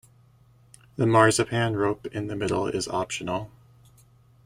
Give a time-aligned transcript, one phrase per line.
[0.95, 3.51] The marzipan rope in the middle is optional.